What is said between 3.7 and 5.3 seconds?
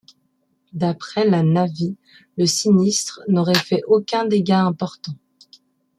aucun dégât important.